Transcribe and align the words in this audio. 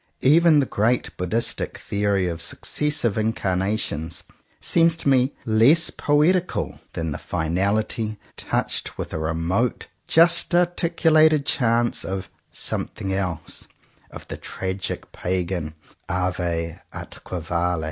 Even 0.23 0.59
the 0.59 0.65
great 0.65 1.15
Buddhistic 1.15 1.77
theory 1.77 2.27
of 2.27 2.41
successive 2.41 3.19
incarnations 3.19 4.23
seems 4.59 4.97
to 4.97 5.07
me 5.09 5.35
less 5.45 5.91
poetical 5.91 6.79
than 6.93 7.11
the 7.11 7.19
finality, 7.19 8.17
touched 8.35 8.97
with 8.97 9.13
a 9.13 9.19
remote 9.19 9.85
just 10.07 10.55
articulated 10.55 11.45
chance 11.45 12.03
of 12.03 12.31
'^something 12.51 13.13
else," 13.13 13.67
of 14.09 14.27
the 14.27 14.37
tragic 14.37 15.11
pagan 15.11 15.75
^'ave 16.09 16.79
atque 16.91 17.39
vale!'' 17.43 17.79